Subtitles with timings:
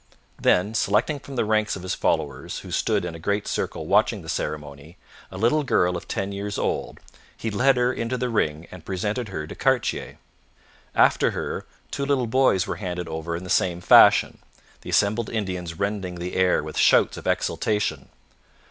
[0.41, 4.23] Then, selecting from the ranks of his followers, who stood in a great circle watching
[4.23, 4.97] the ceremony,
[5.29, 6.99] a little girl of ten years old,
[7.37, 10.17] he led her into the ring and presented her to Cartier.
[10.95, 14.39] After her, two little boys were handed over in the same fashion,
[14.81, 18.09] the assembled Indians rending the air with shouts of exultation.